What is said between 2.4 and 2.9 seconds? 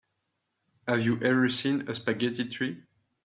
tree?